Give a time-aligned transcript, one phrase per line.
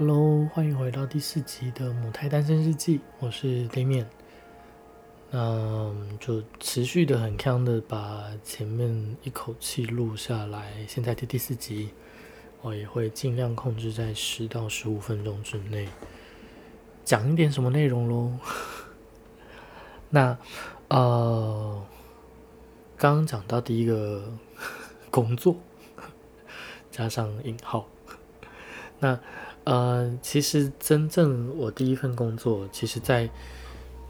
[0.00, 4.06] Hello，欢迎回到第四集的母胎单身日记，我是 Damian。
[5.30, 11.90] 那就持续的很锵的把前面一口气录下来，现在第第四集，
[12.62, 15.86] 我也会尽量控制在十到十五分钟之内，
[17.04, 18.32] 讲一点什么内容喽。
[20.08, 20.38] 那
[20.88, 21.86] 呃，
[22.96, 24.32] 刚刚讲到第一个
[25.10, 25.56] 工作，
[26.90, 27.86] 加上引号，
[28.98, 29.20] 那
[29.64, 33.28] 呃，其实真正我第一份工作，其实在。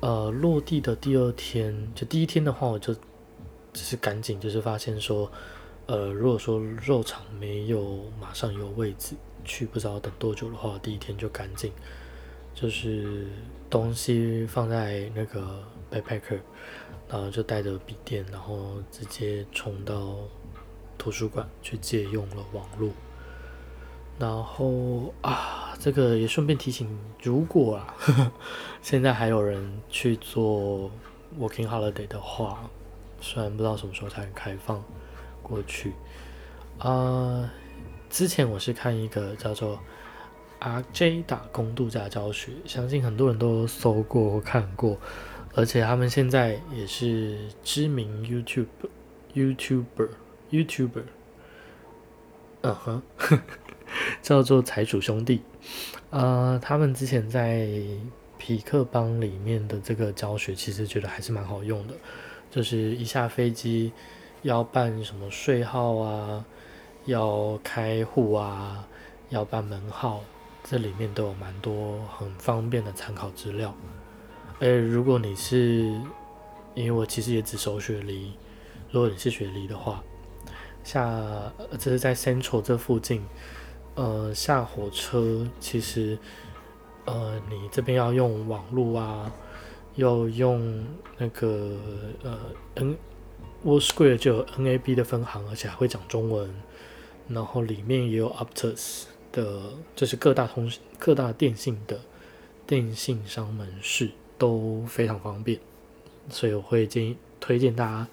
[0.03, 2.95] 呃，落地的第二天，就第一天的话，我就
[3.71, 5.31] 只是赶紧，就是发现说，
[5.85, 9.15] 呃，如果说肉场没有马上有位置
[9.45, 11.71] 去，不知道等多久的话，第一天就赶紧，
[12.55, 13.27] 就是
[13.69, 15.63] 东西放在那个
[15.93, 16.41] backpacker，
[17.07, 20.17] 然后就带着笔电，然后直接冲到
[20.97, 22.89] 图书馆去借用了网络。
[24.21, 26.87] 然后啊，这个也顺便提醒，
[27.23, 28.33] 如果啊，呵 呵
[28.83, 30.91] 现在还有人去做
[31.41, 32.69] working holiday 的话，
[33.19, 34.85] 虽然不知道什么时候才能开放
[35.43, 35.95] 过去。
[36.77, 37.51] 啊、呃，
[38.11, 39.81] 之前我是看一个叫做
[40.61, 44.99] RJ 打工度假教学，相信很多人都搜过或看过，
[45.55, 48.67] 而且他们现在也是知名 YouTube
[49.33, 50.11] YouTuber
[50.51, 51.05] YouTuber，
[52.61, 53.03] 嗯哼。
[54.23, 55.43] 叫做财主兄弟，
[56.11, 57.67] 呃，他们之前在
[58.39, 61.95] 痞客邦里面的这个教学，其实觉得还是蛮好用的。
[62.51, 63.93] 就是一下飞机
[64.43, 66.45] 要办什么税号啊，
[67.05, 68.87] 要开户啊，
[69.29, 70.21] 要办门号，
[70.65, 73.75] 这里面都有蛮多很方便的参考资料。
[74.59, 75.95] 而如果你是，
[76.75, 78.33] 因为我其实也只收雪梨，
[78.91, 80.03] 如果你是学梨的话，
[80.83, 81.09] 下
[81.79, 83.23] 这是在 Central 这附近。
[83.97, 86.17] 呃，下火车其实，
[87.05, 89.31] 呃，你这边要用网络啊，
[89.97, 90.87] 要用
[91.19, 91.77] 那个
[92.23, 92.39] 呃
[92.77, 92.97] N
[93.63, 96.51] World Square 就有 NAB 的分行，而且还会讲中文，
[97.29, 102.01] 然后里面也有 Optus 的，就是各大通各大电信的
[102.67, 105.61] 电信商门市都非常方便，
[106.31, 108.09] 所以我会建议推荐大家，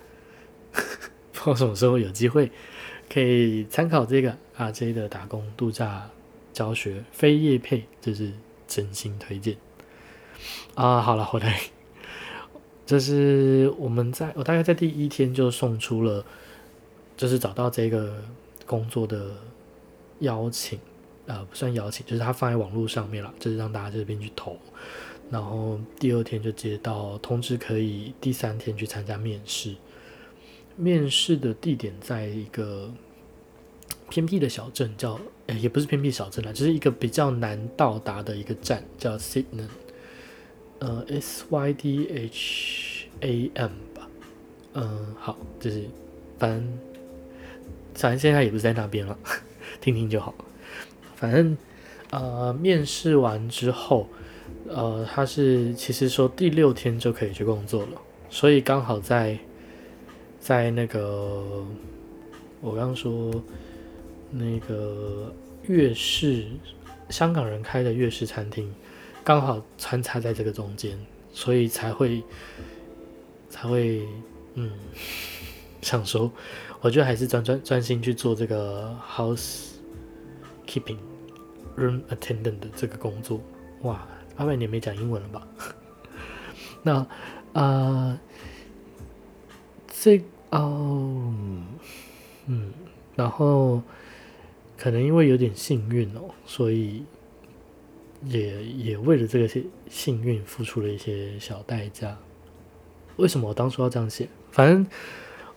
[1.31, 2.51] 不知道什么时候有机会。
[3.09, 6.09] 可以参考这个 RJ 的打工度假
[6.51, 8.31] 教学，非业配，就是
[8.67, 9.55] 真心推荐
[10.75, 10.99] 啊！
[11.01, 11.59] 好了，回来，
[12.85, 16.25] 就是我们在我大概在第一天就送出了，
[17.15, 18.21] 就是找到这个
[18.65, 19.31] 工作的
[20.19, 20.77] 邀请，
[21.27, 24.57] 呃，不算邀请，就是他放在网络上面了，就是让大家这边去投，
[25.31, 29.75] 然后第二天就接到通知，可以第三天去参加面试。
[30.79, 32.93] 面试的地点在一个
[34.09, 35.19] 偏僻的小镇，叫、
[35.59, 39.67] 也不是偏僻小镇啦，就是一个比较难到达的一个站，叫 Sydenham，
[40.77, 44.07] 呃，S Y D H A M 吧，
[44.75, 45.83] 嗯，好，就是
[46.37, 46.79] 反正
[47.95, 49.17] 反正现在也不是在那边了，
[49.81, 50.35] 听听就好。
[51.15, 51.57] 反正
[52.11, 54.07] 呃，面试完之后，
[54.67, 59.39] 呃，他是其实说第六天就可以去工作了，所以刚好在。
[60.47, 61.43] 在那个，
[62.61, 63.29] 我刚说
[64.31, 65.29] 那个
[65.63, 66.45] 粤式
[67.09, 68.73] 香港人开的粤式餐厅，
[69.25, 70.97] 刚好穿插在这个中间，
[71.33, 72.23] 所以才会
[73.49, 74.07] 才会
[74.53, 74.71] 嗯，
[75.83, 76.31] 想说，
[76.79, 80.99] 我觉得还是专专专心去做这个 housekeeping
[81.75, 83.41] room attendant 的这个工作。
[83.81, 84.07] 哇，
[84.37, 85.45] 八百年没讲英文了吧？
[86.83, 87.05] 那
[87.51, 88.17] 啊、
[89.89, 90.23] 这。
[90.51, 91.33] 哦，
[92.45, 92.71] 嗯，
[93.15, 93.81] 然后
[94.77, 97.03] 可能因为有点幸运哦，所以
[98.23, 102.17] 也也为了这个幸运付出了一些小代价。
[103.17, 104.29] 为什么我当初要这样写？
[104.51, 104.87] 反正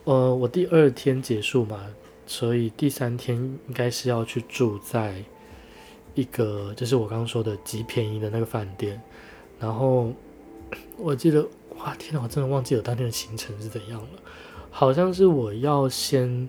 [0.05, 1.87] 呃，我第二天结束嘛，
[2.27, 5.23] 所以第三天应该是要去住在
[6.15, 9.01] 一个就是我刚刚说的极便宜的那个饭店。
[9.61, 10.13] 然后
[10.97, 14.09] 我记得，哇，天哪，我真的忘记了当天的行程是怎样了。
[14.71, 16.49] 好像是我要先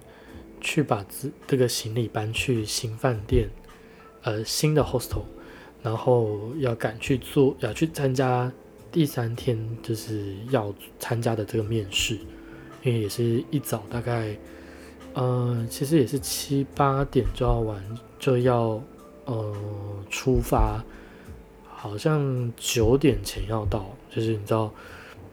[0.61, 3.49] 去把这这个行李搬去新饭店，
[4.21, 5.23] 呃，新的 hostel，
[5.81, 8.51] 然后要赶去做，要去参加
[8.91, 12.15] 第三天就是要参加的这个面试，
[12.83, 14.37] 因为也是一早大概，
[15.13, 17.83] 呃，其实也是七八点就要完，
[18.19, 18.81] 就要
[19.25, 19.55] 呃
[20.09, 20.83] 出发，
[21.67, 24.71] 好像九点前要到，就是你知道。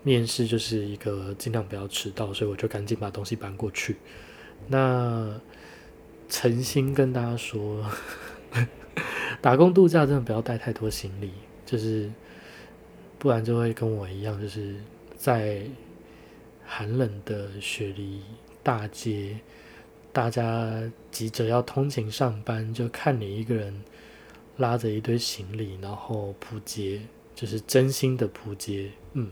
[0.03, 3.97] 面试就是一个尽量不要迟到，所以我就赶紧把东西搬过去。
[4.69, 5.41] 那
[6.29, 7.85] 诚心跟大家说，
[9.41, 11.31] 打工度假真的不要带太多行李，
[11.65, 12.11] 就是
[13.19, 14.75] 不然就会跟我一样，就是
[15.17, 15.63] 在
[16.67, 18.21] 寒冷的雪梨
[18.63, 19.39] 大街，
[20.13, 23.83] 大家急着要通勤上班，就看你一个人
[24.59, 27.01] 拉着一堆行李，然后扑街，
[27.35, 28.91] 就是真心的扑街。
[29.15, 29.31] 嗯，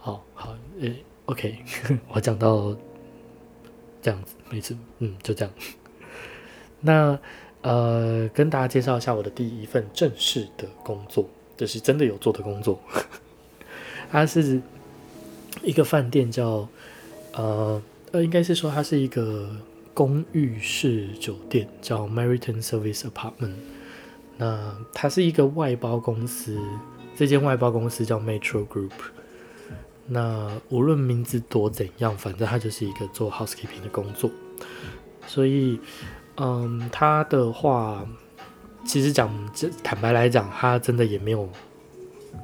[0.00, 1.58] 好好，诶、，OK，
[2.08, 2.74] 我讲到
[4.00, 5.54] 这样子，没事，嗯，就这样。
[6.80, 7.18] 那
[7.60, 12.80] 呃，跟大家介绍一下我的第一份正式的工作，就是真的有做的工作。
[14.10, 14.62] 它是
[15.62, 16.66] 一个饭店叫，
[17.34, 17.82] 呃
[18.12, 19.54] 呃，应该是说它是一个
[19.92, 23.52] 公寓式酒店，叫 Meriton Service Apartment。
[24.38, 26.58] 那它是一个外包公司，
[27.14, 28.92] 这间外包公司叫 Metro Group。
[30.10, 34.30] 那无论名字多怎样，反正他就是一个做 housekeeping 的工作，
[35.26, 35.80] 所以。
[36.42, 38.02] 嗯，他的话，
[38.86, 41.46] 其实讲这坦白来讲，他真的也没有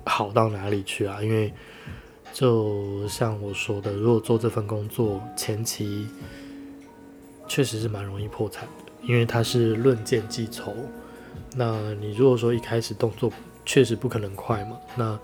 [0.05, 1.23] 好到哪里去啊。
[1.23, 1.51] 因为
[2.31, 6.07] 就像我说的，如果做这份工作前期
[7.49, 10.75] 确实是蛮容易破产的，因为他是论件计酬。
[11.55, 13.33] 那你如果说一开始动作
[13.65, 15.19] 确实不可能快嘛，那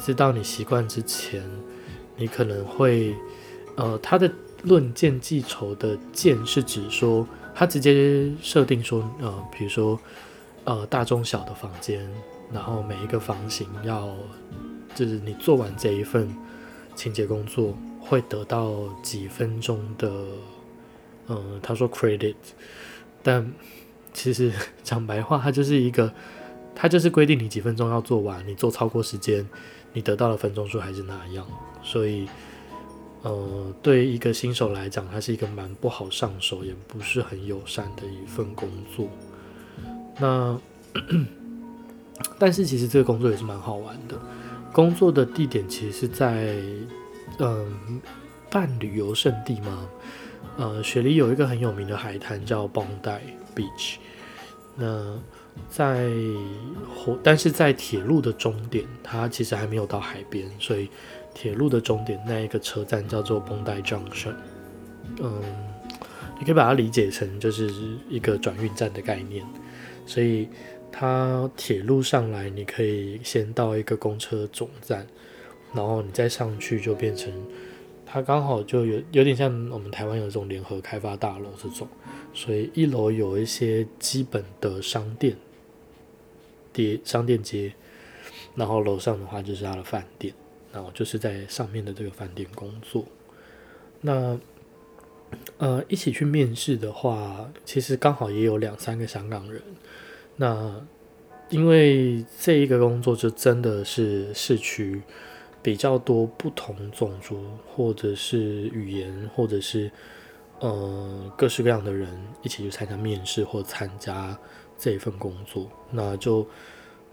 [0.00, 1.40] 直到你习惯之前，
[2.18, 3.14] 你可能会
[3.76, 4.30] 呃，他的
[4.64, 7.26] 论件计酬的件是指说。
[7.54, 9.98] 他直接设定说，呃，比如说，
[10.62, 12.08] 呃，大中小的房间，
[12.52, 14.14] 然后每一个房型要，
[14.94, 16.32] 就是你做完这一份
[16.94, 18.72] 清洁工作会得到
[19.02, 20.08] 几分钟的，
[21.26, 22.36] 呃，他说 credit，
[23.24, 23.52] 但
[24.12, 24.52] 其实
[24.84, 26.14] 讲白话，它就是一个，
[26.76, 29.44] 它就是规定你几分钟要做完，你做超过时间，
[29.98, 31.44] 你得到的分钟数还是那样，
[31.82, 32.28] 所以。
[33.22, 39.08] 呃，对于一个新手来讲，它是一个蛮不好上手，也不是很友善的一份工作。
[40.20, 40.56] 那，
[42.38, 44.16] 但是其实这个工作也是蛮好玩的。
[44.72, 46.54] 工作的地点其实是在，
[47.40, 48.00] 嗯、
[48.48, 49.88] 半旅游胜地嘛。
[50.56, 53.18] 呃，雪梨有一个很有名的海滩叫 Bondi
[53.52, 53.96] Beach。
[54.76, 55.18] 那
[55.68, 56.10] 在
[56.94, 60.88] 火，但是在铁路的终点，它其实还没有到海边，所以。
[61.34, 64.34] 铁路的终点那一个车站叫做绷带 Junction，
[65.20, 65.40] 嗯，
[66.36, 67.72] 你可以把它理解成就是
[68.08, 69.46] 一个转运站的概念。
[70.04, 70.48] 所以
[70.90, 75.06] 它铁路上来，你可以先到一个公车总站，
[75.72, 77.32] 然后你再上去就变成
[78.04, 81.86] 它刚好就有有点像我们台湾有这种联合开发大楼这种，
[82.34, 85.36] 所以一楼有一些基本的商店，
[86.72, 87.72] 店商店街，
[88.54, 90.34] 然后楼上的话就是他的饭店。
[90.70, 93.02] 然后就是在上面的这个饭店工作。
[94.02, 94.38] 那
[95.56, 99.62] 呃，一起去面试的话，其实刚好也有两三个香港人。
[100.36, 100.78] 那
[101.48, 105.00] 因为这一个工作就真的是市区
[105.62, 109.90] 比较多不同种族，或者是语言，或者是
[110.60, 114.38] 呃各式各样的人一起去参加面试或参加
[114.78, 116.46] 这一份工作，那就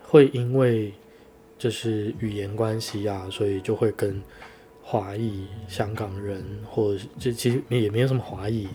[0.03, 0.93] 会因为。
[1.57, 4.21] 就是语言关系啊，所以就会跟
[4.83, 8.67] 华裔、香港人，或者就其实也没有什么华裔。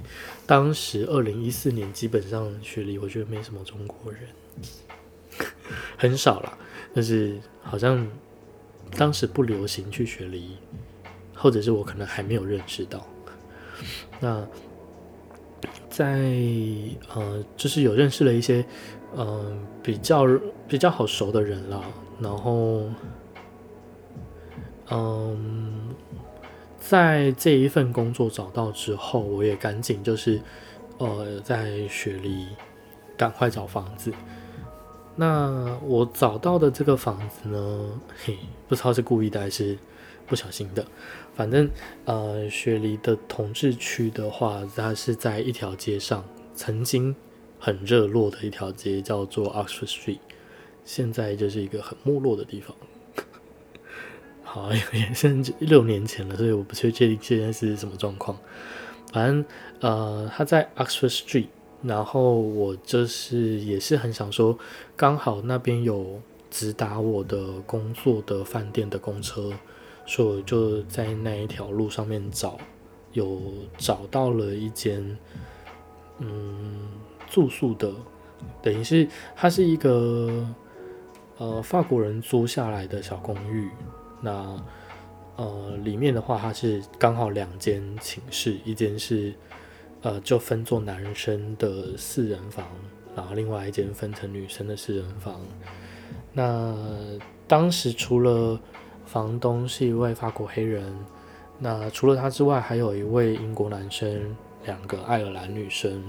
[0.47, 4.23] 当时二零一四年，基本上雪梨我觉得没什么中国人，
[5.99, 6.57] 很少啦。
[6.95, 8.09] 但是好像
[8.97, 10.57] 当时不流行去雪梨，
[11.35, 13.07] 或者是我可能还没有认识到。
[14.21, 14.49] 那
[16.01, 16.07] 在
[17.15, 18.65] 呃，就是有认识了一些
[19.15, 20.25] 嗯、比较
[20.67, 21.83] 比较好熟的人啦。
[22.19, 22.85] 然后，
[24.91, 25.95] 嗯，
[26.79, 30.41] 在这一份工作找到之后，我也赶紧就是，
[30.97, 32.47] 呃，在雪梨
[33.15, 34.11] 赶快找房子。
[35.17, 37.91] 那我找到的这个房子呢，
[38.25, 39.77] 嘿，不知道是故意的还是
[40.31, 40.87] 不小心的。
[41.35, 41.69] 反正，
[42.05, 47.15] 呃，雪梨的同志区的话，它是在一条街上，曾经
[47.59, 50.19] 很热络的一条街，叫做 Oxford Street。
[50.85, 52.77] 现在就是一个很没落的地方。
[54.43, 58.39] 好，也现在六年前了，所以我不确定现在是什么状况。
[59.13, 59.45] 反正
[59.81, 61.47] 呃，他在 Oxford Street，
[61.83, 64.57] 然后我就是也是很想说，
[64.97, 66.21] 刚好那边有
[66.51, 69.53] 直达我的工作的饭店的公车，
[70.11, 72.59] 所以我就在那一条路上面找，
[73.13, 73.41] 有
[73.79, 75.17] 找到了一间
[76.19, 76.89] 嗯
[77.29, 77.93] 住宿的，
[78.61, 80.45] 等于是它是一个。
[81.43, 83.71] 呃，法国人租下来的小公寓，
[84.21, 84.63] 那
[85.37, 89.33] 呃里面的话，它是刚好两间寝室，一间是
[90.03, 92.67] 呃就分做男生的四人房，
[93.17, 95.41] 然后另外一间分成女生的四人房。
[96.35, 96.77] 那
[97.49, 98.61] 当时除了
[99.11, 100.97] 房东是一位法国黑人，
[101.59, 106.01] 那除了他之外，还有一位英国男生，两个爱尔兰女生。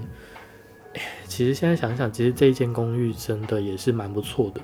[1.26, 4.60] 其实现在想想，其实这一间公寓真的也是蛮不错的，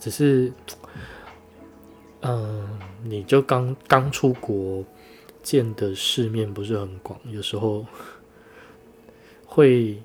[0.00, 0.52] 只是，
[2.22, 4.84] 嗯，你就刚刚出国。
[5.40, 7.86] 见的世面不是很广，有时候
[9.46, 10.02] 会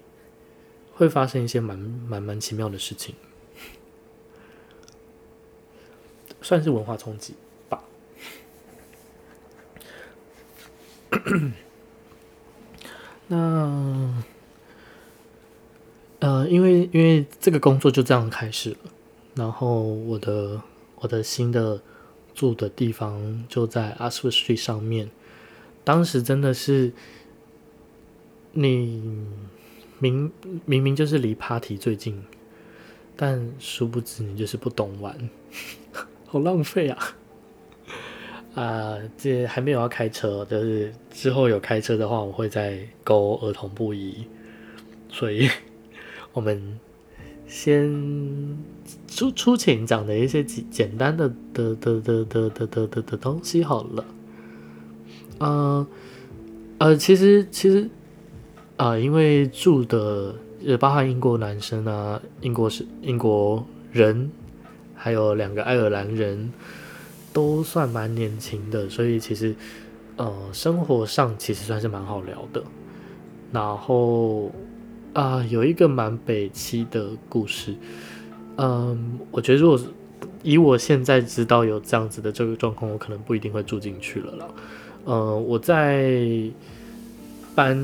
[0.93, 3.13] 会发生一些蛮蛮蛮奇妙的事情，
[6.41, 7.33] 算是文化冲击
[13.27, 14.23] 那
[16.19, 18.77] 呃，因为因为这个工作就这样开始了，
[19.35, 20.61] 然后我的
[20.95, 21.81] 我的新的
[22.33, 25.09] 住的地方就在 Oxford Street 上面。
[25.83, 26.93] 当时真的是，
[28.53, 29.25] 你
[29.99, 30.31] 明
[30.65, 32.23] 明明就是离 party 最近，
[33.17, 35.29] 但殊不知你就是不懂玩，
[36.25, 37.17] 好浪费啊！
[38.55, 44.25] 啊，这还没有要开车，就是之后有开车的话，我会再勾儿童不宜，
[45.09, 45.49] 所以
[46.33, 46.79] 我们
[47.47, 47.91] 先
[49.07, 54.05] 出出勤讲的一些简简单的的的的的的的的的东西好了。
[55.39, 55.87] 呃，
[56.77, 57.89] 呃，其实其实
[58.77, 64.29] 啊、因为住的也包含英国男生啊，英国是英国人，
[64.95, 66.51] 还有两个爱尔兰人，
[67.33, 69.55] 都算蛮年轻的，所以其实
[70.15, 72.63] 呃，生活上其实算是蛮好聊的。
[73.51, 74.51] 然后
[75.13, 77.75] 啊、有一个蛮北七的故事，
[78.57, 79.79] 嗯、我觉得如果
[80.41, 84.47] 以我现在知道有这样子的这个状况，我可能不一定会住进去了啦。
[85.05, 86.11] 呃，我在
[87.53, 87.77] 搬，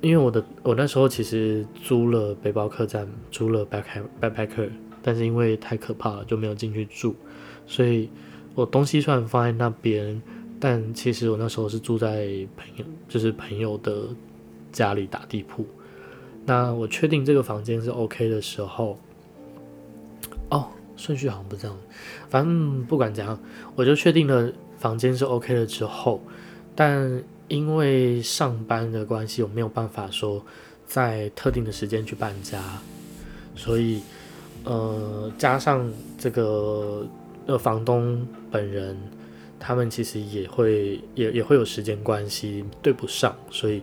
[0.00, 4.70] 因为我的我那时候其实租了背包客栈，租了 backpacker，
[5.02, 7.16] 但是因为太可怕了，就没有进去住，
[7.66, 8.08] 所以
[8.54, 10.20] 我东西虽然放在那边，
[10.60, 14.04] 但其实我那时候是住在朋友，就是朋友的
[14.72, 15.66] 家里打地铺。
[16.46, 18.98] 那我确定这个房间是 OK 的时候，
[20.50, 21.76] 哦，顺序好像不这样，
[22.28, 23.38] 反正不管怎样，
[23.74, 24.52] 我就确定了。
[24.76, 26.20] 房间是 OK 了之后，
[26.74, 30.44] 但因为上班的关系，我没有办法说
[30.84, 32.60] 在特定的时间去搬家，
[33.56, 34.02] 所以
[34.64, 37.06] 呃，加上这个
[37.46, 38.96] 呃房东本人，
[39.58, 43.82] 他们其实也会也也会有时间关系对不上，所以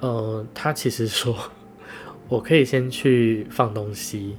[0.00, 1.36] 呃，他其实说
[2.28, 4.36] 我可以先去放东西。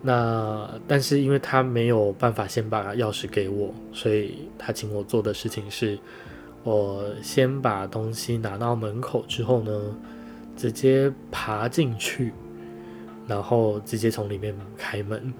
[0.00, 5.98] 那但是因为他没有办法先把钥匙给我，所以他请我做的事情是，
[6.62, 9.96] 我先把东西拿到门口之后呢，
[10.56, 12.32] 直接爬进去，
[13.26, 15.32] 然后直接从里面开门。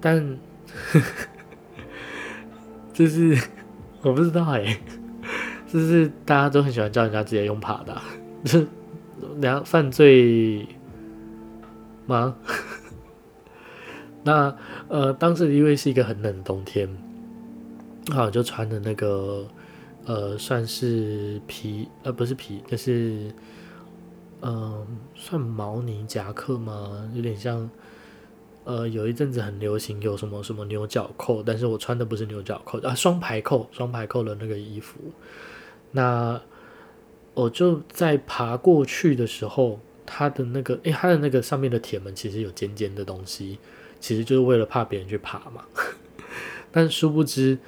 [0.00, 0.38] 但，
[2.92, 3.36] 就是
[4.02, 4.78] 我不知道哎、
[5.66, 8.00] 就是大家都很喜欢叫人家直接用爬的、
[8.44, 8.66] 就是
[9.38, 10.66] 两犯罪
[12.06, 12.36] 吗？
[14.22, 14.56] 那
[14.88, 16.88] 呃，当时因为是一个很冷的冬天，
[18.10, 19.46] 好，就穿的那个
[20.06, 23.30] 呃，算是皮呃，不是皮，就是
[24.40, 27.10] 呃，算毛呢夹克吗？
[27.14, 27.68] 有点像
[28.64, 34.98] 呃，有一阵子很流行有什么什么牛角扣，但是我穿的不是牛角扣啊，双排扣，双排扣的那个衣服。
[35.92, 36.40] 那
[37.34, 43.58] 我就在爬过去的时候，它的那个，诶，它的那个上面的铁门其实有尖尖的东西。
[44.00, 45.64] 其实就是为了怕别人去爬嘛，
[46.70, 47.58] 但殊不知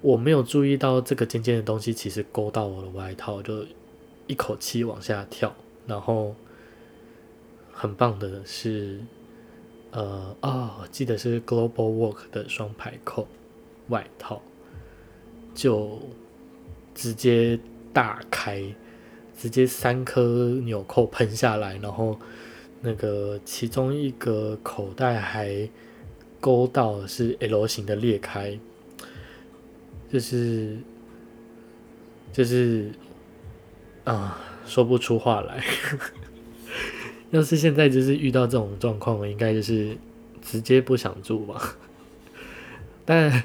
[0.00, 3.64] 我没有注意到这个尖尖的东西，其实勾到我的外套，就
[4.28, 5.52] 一口气往下跳。
[5.86, 6.36] 然后
[7.72, 9.00] 很棒的是，
[9.92, 13.26] 呃啊，我记得是 Global Work 的双排扣
[13.88, 14.40] 外套，
[15.54, 15.98] 就
[16.94, 17.58] 直接
[17.92, 18.74] 大开，
[19.36, 20.22] 直接三颗
[20.64, 22.18] 纽扣喷下来，然后。
[22.82, 25.68] 那个其中一个口袋还
[26.40, 28.58] 勾到是 L 型的裂开，
[30.10, 30.78] 就是
[32.32, 32.90] 就是
[34.04, 35.62] 啊，说不出话来。
[37.30, 39.96] 要是现在就是遇到这种状况，我应该就是
[40.42, 41.76] 直接不想住吧。
[43.04, 43.42] 但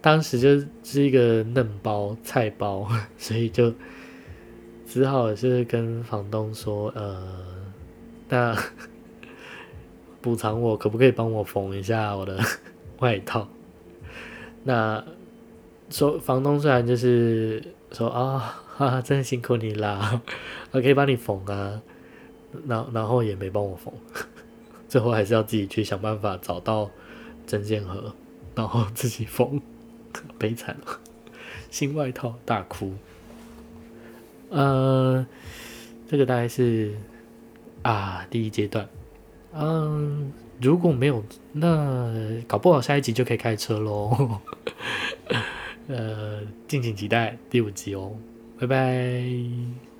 [0.00, 3.72] 当时就是一个嫩包菜包， 所以就
[4.86, 7.44] 只好是跟房东说，呃。
[8.26, 8.56] 那
[10.22, 12.40] 补偿我可不可以帮我缝一下我的
[13.00, 13.46] 外套？
[14.62, 15.04] 那
[15.90, 18.38] 说房东虽然就是说啊，
[18.74, 20.22] 哈哈，真的辛苦你啦，
[20.72, 21.82] 我可以帮你缝啊，
[22.66, 23.92] 然后然后也没帮我缝，
[24.88, 26.90] 最后还是要自己去想办法找到
[27.46, 28.14] 针线盒，
[28.54, 29.60] 然后自己缝，
[30.38, 31.00] 悲惨了，
[31.70, 32.94] 新外套大哭。
[34.50, 35.26] 呃，
[36.06, 36.94] 这个大概是
[37.82, 38.88] 啊第一阶段。
[39.52, 44.40] 嗯，如果没有，那搞不好下一集就可以开车喽。
[45.86, 48.12] 呃，敬请期待第五集哦，
[48.58, 49.93] 拜拜。